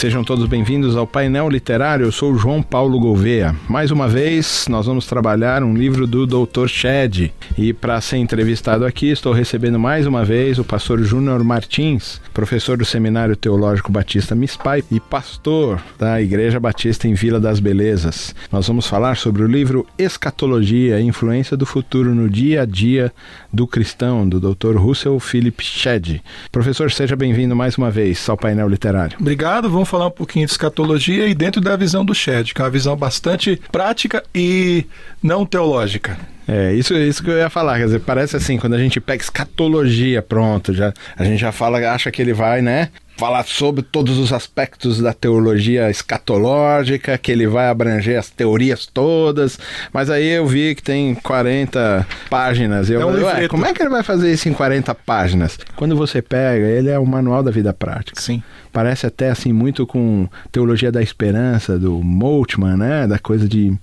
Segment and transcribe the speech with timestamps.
[0.00, 2.06] Sejam todos bem-vindos ao painel literário.
[2.06, 3.54] Eu sou João Paulo Gouveia.
[3.68, 6.68] Mais uma vez, nós vamos trabalhar um livro do Dr.
[6.68, 7.30] Shed.
[7.58, 12.78] E para ser entrevistado aqui, estou recebendo mais uma vez o pastor Júnior Martins, professor
[12.78, 18.34] do Seminário Teológico Batista Mispai e pastor da Igreja Batista em Vila das Belezas.
[18.50, 23.12] Nós vamos falar sobre o livro Escatologia, Influência do Futuro no Dia a Dia
[23.52, 24.76] do Cristão, do Dr.
[24.78, 26.22] Russell Philip Shed.
[26.50, 29.18] Professor, seja bem-vindo mais uma vez ao painel literário.
[29.20, 32.64] Obrigado, vamos falar um pouquinho de escatologia e dentro da visão do Shed, que é
[32.64, 34.86] uma visão bastante prática e
[35.22, 36.16] não teológica.
[36.48, 39.22] É, isso, isso que eu ia falar, quer dizer, parece assim, quando a gente pega
[39.22, 42.88] escatologia, pronto, já, a gente já fala, acha que ele vai, né,
[43.20, 49.58] falar sobre todos os aspectos da teologia escatológica, que ele vai abranger as teorias todas,
[49.92, 52.88] mas aí eu vi que tem 40 páginas.
[52.88, 55.58] Eu É um ué, como é que ele vai fazer isso em 40 páginas?
[55.76, 58.20] Quando você pega, ele é o manual da vida prática.
[58.20, 58.42] Sim.
[58.72, 63.04] Parece até assim muito com teologia da esperança do Moltmann, né?
[63.06, 63.76] Da coisa de,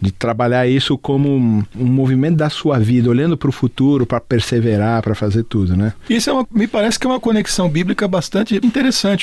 [0.00, 4.20] de trabalhar isso como um, um movimento da sua vida, olhando para o futuro, para
[4.20, 5.92] perseverar, para fazer tudo, né?
[6.08, 8.77] Isso é uma- me parece que é uma conexão bíblica bastante interessante,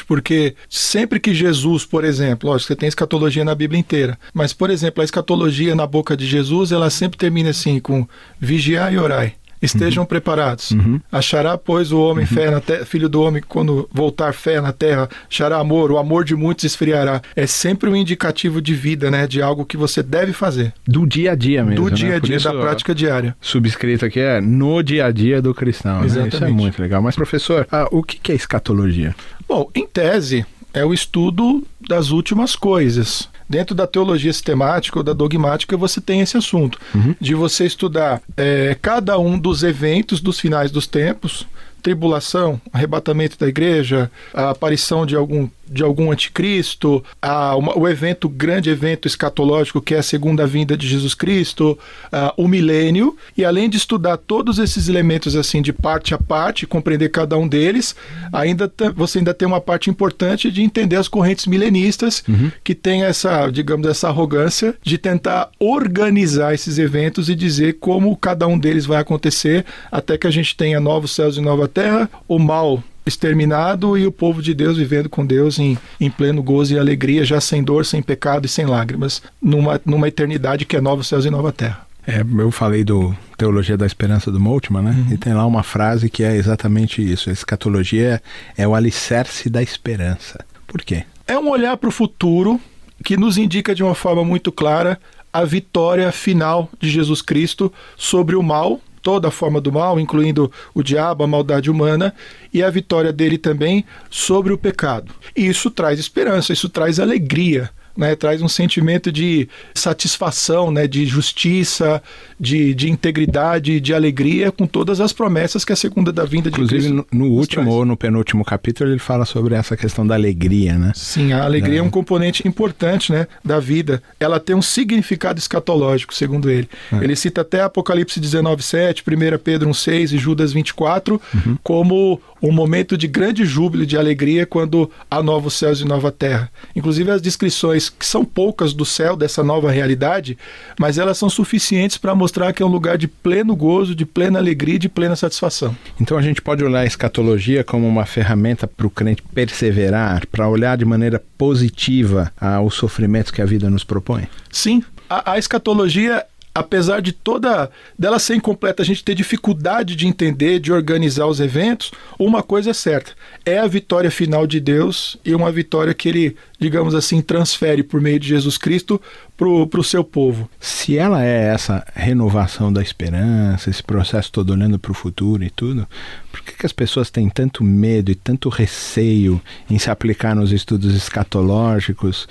[0.06, 4.70] porque sempre que Jesus, por exemplo, lógico, você tem escatologia na Bíblia inteira, mas, por
[4.70, 8.08] exemplo, a escatologia na boca de Jesus, ela sempre termina assim, com
[8.39, 9.36] vigiar e orai.
[9.61, 10.73] Estejam preparados.
[11.11, 15.09] Achará, pois, o homem fé na terra, filho do homem, quando voltar fé na terra,
[15.30, 17.22] achará amor, o amor de muitos esfriará.
[17.36, 19.28] É sempre um indicativo de vida, né?
[19.28, 20.73] De algo que você deve fazer.
[20.88, 21.86] Do dia a dia mesmo.
[21.86, 21.95] Do né?
[21.95, 23.36] dia a Por dia, da prática diária.
[23.42, 26.02] Subscrito aqui é no dia a dia do cristão.
[26.02, 26.08] né?
[26.08, 26.56] Isso é Exatamente.
[26.56, 27.02] muito legal.
[27.02, 29.16] Mas, professor, ah, o que é escatologia?
[29.47, 33.30] Bom, em tese, é o estudo das últimas coisas.
[33.47, 36.80] Dentro da teologia sistemática ou da dogmática, você tem esse assunto
[37.22, 41.47] de você estudar eh, cada um dos eventos dos finais dos tempos,
[41.81, 48.28] tribulação, arrebatamento da igreja, a aparição de algum, de algum anticristo, a, uma- o evento,
[48.30, 51.78] grande evento escatológico que é a segunda vinda de Jesus Cristo,
[52.12, 56.68] ah, o milênio, e além de estudar todos esses elementos assim de parte a parte,
[56.68, 57.96] compreender cada um deles,
[58.31, 62.24] ainda você ainda tem uma parte importante de entender as correntes milenistas
[62.64, 68.47] que tem essa, digamos, essa arrogância de tentar organizar esses eventos e dizer como cada
[68.47, 72.38] um deles vai acontecer até que a gente tenha novos céus e nova terra, o
[72.40, 76.79] mal exterminado e o povo de Deus vivendo com Deus em, em pleno gozo e
[76.79, 81.07] alegria, já sem dor, sem pecado e sem lágrimas, numa, numa eternidade que é novos
[81.07, 81.85] céus e nova terra.
[82.07, 85.07] É, eu falei do Teologia da Esperança do Moltmann, né?
[85.11, 87.29] E tem lá uma frase que é exatamente isso.
[87.29, 88.21] A escatologia
[88.55, 90.45] é o alicerce da esperança.
[90.67, 91.03] Por quê?
[91.27, 92.61] É um olhar para o futuro
[93.03, 94.99] que nos indica de uma forma muito clara
[95.33, 100.51] a vitória final de Jesus Cristo sobre o mal, toda a forma do mal, incluindo
[100.73, 102.11] o diabo, a maldade humana,
[102.51, 105.13] e a vitória dele também sobre o pecado.
[105.38, 107.69] E isso traz esperança, isso traz alegria.
[107.95, 112.03] Né, traz um sentimento de satisfação, né, de justiça,
[112.39, 116.55] de, de integridade, de alegria com todas as promessas que a segunda da vinda de
[116.55, 117.75] Inclusive, Cristo no, no nos último traz.
[117.78, 120.91] ou no penúltimo capítulo, ele fala sobre essa questão da alegria, né?
[120.95, 121.81] Sim, a alegria é.
[121.81, 124.01] um componente importante né, da vida.
[124.19, 126.69] Ela tem um significado escatológico, segundo ele.
[127.01, 131.22] Ele cita até Apocalipse 19,7, 1 Pedro 1,6 e Judas 24
[131.63, 136.50] como um momento de grande júbilo, de alegria, quando há novos céus e nova terra.
[136.75, 140.38] Inclusive as descrições, que são poucas do céu, dessa nova realidade,
[140.79, 144.39] mas elas são suficientes para mostrar que é um lugar de pleno gozo, de plena
[144.39, 145.75] alegria e de plena satisfação.
[146.00, 150.47] Então a gente pode olhar a escatologia como uma ferramenta para o crente perseverar, para
[150.47, 154.28] olhar de maneira positiva aos sofrimentos que a vida nos propõe?
[154.51, 157.69] Sim, a, a escatologia, apesar de toda
[157.99, 162.69] dela ser incompleta, a gente ter dificuldade de entender, de organizar os eventos, uma coisa
[162.69, 163.11] é certa:
[163.46, 167.99] é a vitória final de Deus e uma vitória que ele, digamos assim, transfere por
[167.99, 169.02] meio de Jesus Cristo
[169.37, 170.49] para o seu povo.
[170.57, 175.49] Se ela é essa renovação da esperança, esse processo todo olhando para o futuro e
[175.49, 175.85] tudo,
[176.31, 180.53] por que, que as pessoas têm tanto medo e tanto receio em se aplicar nos
[180.53, 182.29] estudos escatológicos?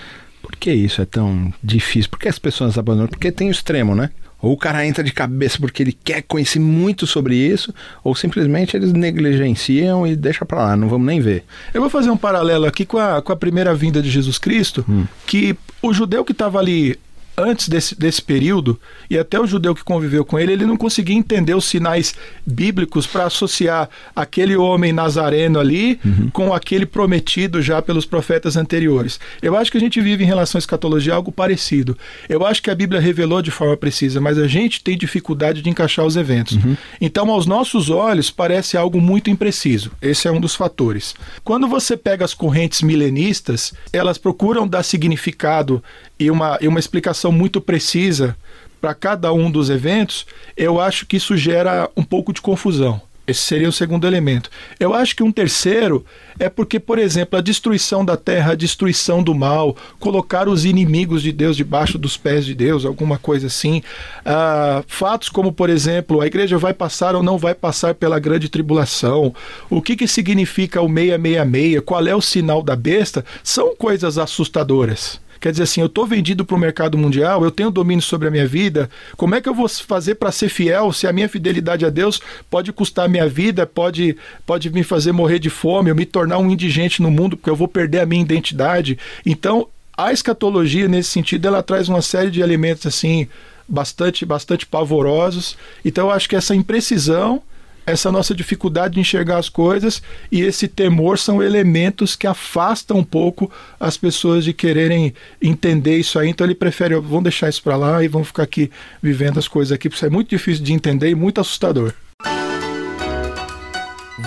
[0.64, 2.10] Que isso é tão difícil?
[2.10, 3.06] Por que as pessoas abandonam?
[3.06, 4.08] Porque tem o extremo, né?
[4.40, 7.70] Ou o cara entra de cabeça porque ele quer conhecer muito sobre isso,
[8.02, 11.44] ou simplesmente eles negligenciam e deixa para lá, não vamos nem ver.
[11.74, 14.82] Eu vou fazer um paralelo aqui com a, com a primeira vinda de Jesus Cristo,
[15.26, 16.98] que o judeu que estava ali
[17.36, 18.78] antes desse, desse período,
[19.10, 22.14] e até o judeu que conviveu com ele, ele não conseguia entender os sinais
[22.46, 26.30] bíblicos para associar aquele homem nazareno ali uhum.
[26.30, 29.18] com aquele prometido já pelos profetas anteriores.
[29.42, 31.96] Eu acho que a gente vive em relação à escatologia algo parecido.
[32.28, 35.70] Eu acho que a Bíblia revelou de forma precisa, mas a gente tem dificuldade de
[35.70, 36.56] encaixar os eventos.
[36.56, 36.76] Uhum.
[37.00, 39.90] Então, aos nossos olhos, parece algo muito impreciso.
[40.00, 41.14] Esse é um dos fatores.
[41.42, 45.82] Quando você pega as correntes milenistas, elas procuram dar significado
[46.18, 48.36] e uma, e uma explicação muito precisa
[48.80, 50.26] para cada um dos eventos,
[50.56, 53.00] eu acho que isso gera um pouco de confusão.
[53.26, 54.50] Esse seria o segundo elemento.
[54.78, 56.04] Eu acho que um terceiro
[56.38, 61.22] é porque, por exemplo, a destruição da terra, a destruição do mal, colocar os inimigos
[61.22, 63.82] de Deus debaixo dos pés de Deus, alguma coisa assim.
[64.26, 68.50] Ah, fatos como, por exemplo, a igreja vai passar ou não vai passar pela grande
[68.50, 69.34] tribulação,
[69.70, 75.23] o que, que significa o 666, qual é o sinal da besta, são coisas assustadoras.
[75.40, 78.30] Quer dizer assim, eu estou vendido para o mercado mundial, eu tenho domínio sobre a
[78.30, 78.88] minha vida.
[79.16, 82.20] Como é que eu vou fazer para ser fiel se a minha fidelidade a Deus
[82.50, 84.16] pode custar a minha vida, pode,
[84.46, 87.56] pode me fazer morrer de fome, eu me tornar um indigente no mundo, porque eu
[87.56, 88.98] vou perder a minha identidade?
[89.24, 93.28] Então, a escatologia, nesse sentido, ela traz uma série de elementos assim
[93.68, 95.56] bastante, bastante pavorosos.
[95.84, 97.42] Então, eu acho que essa imprecisão
[97.86, 103.04] essa nossa dificuldade de enxergar as coisas e esse temor são elementos que afastam um
[103.04, 106.28] pouco as pessoas de quererem entender isso aí.
[106.28, 108.70] Então ele prefere, vamos deixar isso para lá e vamos ficar aqui
[109.02, 111.92] vivendo as coisas aqui, porque isso é muito difícil de entender e muito assustador.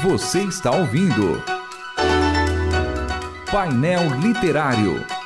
[0.03, 1.41] Você está ouvindo
[3.51, 5.16] Painel Literário.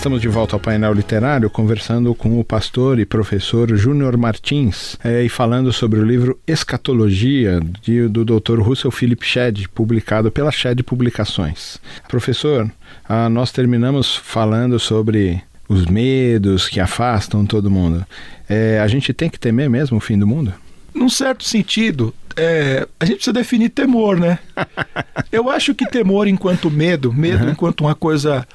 [0.00, 5.22] Estamos de volta ao painel literário, conversando com o pastor e professor Júnior Martins é,
[5.22, 8.60] e falando sobre o livro Escatologia de, do Dr.
[8.60, 11.78] Russell Philip Shedd, publicado pela Shedd Publicações.
[12.08, 12.66] Professor,
[13.06, 18.02] ah, nós terminamos falando sobre os medos que afastam todo mundo.
[18.48, 20.54] É, a gente tem que temer mesmo o fim do mundo?
[20.94, 24.38] Num certo sentido, é, a gente precisa definir temor, né?
[25.30, 27.50] Eu acho que temor enquanto medo, medo uhum.
[27.50, 28.46] enquanto uma coisa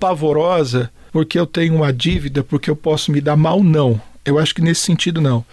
[0.00, 4.00] pavorosa porque eu tenho uma dívida, porque eu posso me dar mal, não.
[4.24, 5.44] Eu acho que nesse sentido não.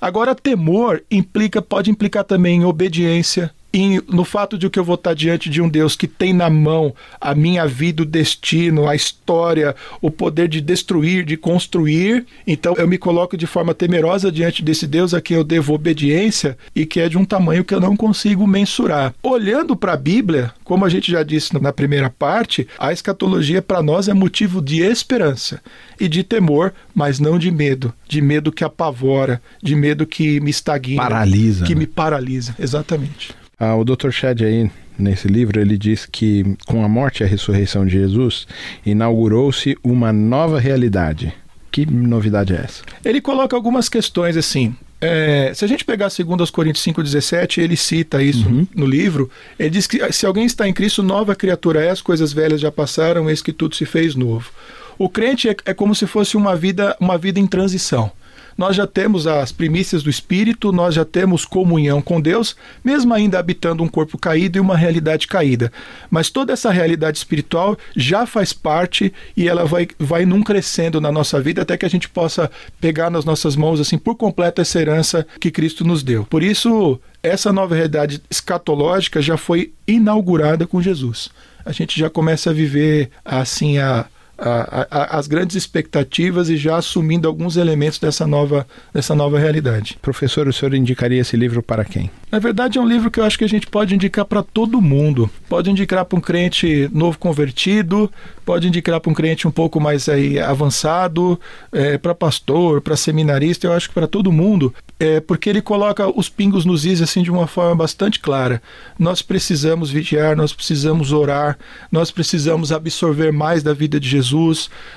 [0.00, 4.94] Agora, temor implica, pode implicar também em obediência, em, no fato de que eu vou
[4.94, 8.94] estar diante de um Deus que tem na mão a minha vida, o destino, a
[8.94, 12.26] história, o poder de destruir, de construir.
[12.46, 16.56] Então eu me coloco de forma temerosa diante desse Deus a quem eu devo obediência
[16.74, 19.14] e que é de um tamanho que eu não consigo mensurar.
[19.22, 23.82] Olhando para a Bíblia, como a gente já disse na primeira parte, a escatologia para
[23.82, 25.60] nós é motivo de esperança
[26.00, 30.50] e de temor, mas não de medo, de medo que apavora, de medo que me
[30.50, 31.80] estagna, paralisa, que né?
[31.80, 33.34] me paralisa, exatamente.
[33.58, 34.10] Ah, o Dr.
[34.10, 38.46] Shedd aí, nesse livro, ele diz que com a morte e a ressurreição de Jesus,
[38.84, 41.32] inaugurou-se uma nova realidade.
[41.72, 42.82] Que novidade é essa?
[43.02, 44.76] Ele coloca algumas questões assim.
[45.00, 48.66] É, se a gente pegar 2 Coríntios 5,17, ele cita isso uhum.
[48.74, 49.30] no livro.
[49.58, 52.70] Ele diz que se alguém está em Cristo, nova criatura é, as coisas velhas já
[52.70, 54.50] passaram, eis que tudo se fez novo.
[54.98, 58.12] O crente é, é como se fosse uma vida, uma vida em transição
[58.56, 63.38] nós já temos as primícias do Espírito, nós já temos comunhão com Deus, mesmo ainda
[63.38, 65.70] habitando um corpo caído e uma realidade caída.
[66.10, 71.12] Mas toda essa realidade espiritual já faz parte e ela vai, vai num crescendo na
[71.12, 74.80] nossa vida até que a gente possa pegar nas nossas mãos, assim, por completo essa
[74.80, 76.24] herança que Cristo nos deu.
[76.24, 81.30] Por isso, essa nova realidade escatológica já foi inaugurada com Jesus.
[81.64, 84.06] A gente já começa a viver assim a
[84.38, 89.98] a, a, as grandes expectativas e já assumindo alguns elementos dessa nova, dessa nova realidade.
[90.02, 92.10] Professor, o senhor indicaria esse livro para quem?
[92.30, 94.80] Na verdade, é um livro que eu acho que a gente pode indicar para todo
[94.80, 95.30] mundo.
[95.48, 98.10] Pode indicar para um crente novo convertido,
[98.44, 101.38] pode indicar para um crente um pouco mais aí, avançado,
[101.72, 106.08] é, para pastor, para seminarista, eu acho que para todo mundo, é, porque ele coloca
[106.08, 108.60] os pingos nos is assim de uma forma bastante clara.
[108.98, 111.56] Nós precisamos vigiar, nós precisamos orar,
[111.90, 114.25] nós precisamos absorver mais da vida de Jesus,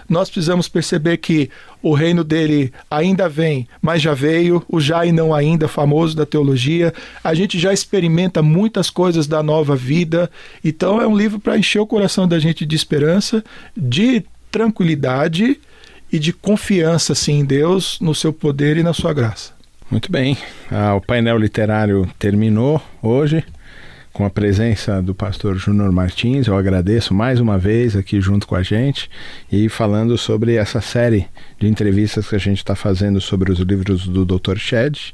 [0.08, 1.50] nós precisamos perceber que
[1.82, 6.26] o reino dele ainda vem, mas já veio, o já e não ainda, famoso da
[6.26, 6.94] teologia.
[7.24, 10.30] A gente já experimenta muitas coisas da nova vida.
[10.64, 13.44] Então é um livro para encher o coração da gente de esperança,
[13.76, 15.60] de tranquilidade
[16.12, 19.54] e de confiança assim, em Deus, no seu poder e na sua graça.
[19.90, 20.38] Muito bem.
[20.70, 23.44] Ah, o painel literário terminou hoje
[24.12, 26.48] com a presença do pastor Júnior Martins.
[26.48, 29.10] Eu agradeço mais uma vez aqui junto com a gente
[29.52, 31.28] e falando sobre essa série
[31.60, 34.58] de entrevistas que a gente está fazendo sobre os livros do Dr.
[34.58, 35.14] Shed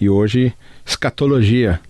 [0.00, 0.52] e hoje
[0.84, 1.80] Escatologia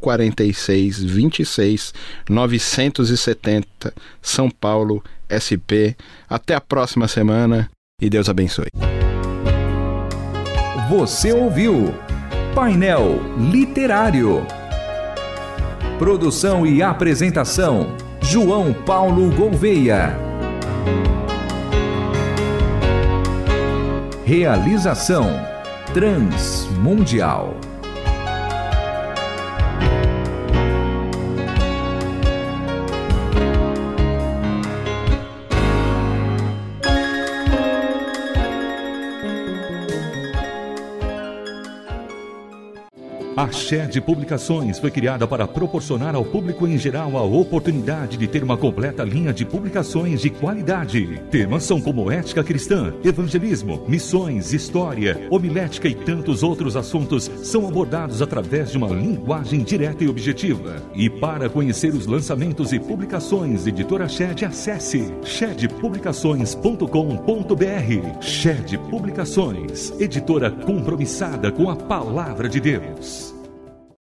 [0.00, 1.94] 046 26
[2.28, 5.00] 970, São Paulo
[5.30, 5.94] SP.
[6.28, 8.68] Até a próxima semana e Deus abençoe.
[10.90, 11.94] Você ouviu
[12.54, 14.46] Painel Literário.
[15.98, 20.18] Produção e apresentação: João Paulo Gouveia.
[24.24, 25.30] Realização
[25.92, 27.54] Transmundial.
[43.44, 48.42] A Shed Publicações foi criada para proporcionar ao público em geral a oportunidade de ter
[48.42, 51.20] uma completa linha de publicações de qualidade.
[51.30, 58.22] Temas são como ética cristã, evangelismo, missões, história, homilética e tantos outros assuntos são abordados
[58.22, 60.76] através de uma linguagem direta e objetiva.
[60.94, 68.22] E para conhecer os lançamentos e publicações Editora Shed, acesse shedpublicações.com.br.
[68.22, 73.33] Shed Publicações, editora compromissada com a palavra de Deus.